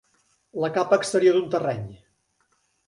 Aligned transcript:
La 0.63 0.71
capa 0.79 0.99
exterior 1.01 1.39
d'un 1.39 1.55
terreny. 1.59 1.87